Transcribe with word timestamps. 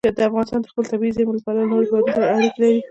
افغانستان 0.29 0.59
د 0.61 0.65
خپلو 0.71 0.89
طبیعي 0.91 1.11
زیرمو 1.17 1.33
له 1.37 1.41
پلوه 1.45 1.57
له 1.59 1.69
نورو 1.71 1.85
هېوادونو 1.87 2.13
سره 2.17 2.25
اړیکې 2.35 2.59
لري. 2.61 2.79